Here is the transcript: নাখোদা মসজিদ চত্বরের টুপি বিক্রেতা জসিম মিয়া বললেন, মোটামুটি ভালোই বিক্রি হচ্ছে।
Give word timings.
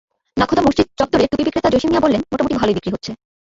নাখোদা 0.37 0.61
মসজিদ 0.61 0.87
চত্বরের 0.99 1.29
টুপি 1.31 1.43
বিক্রেতা 1.45 1.69
জসিম 1.73 1.89
মিয়া 1.91 2.03
বললেন, 2.05 2.21
মোটামুটি 2.31 2.55
ভালোই 2.59 2.75
বিক্রি 2.77 2.91
হচ্ছে। 2.93 3.11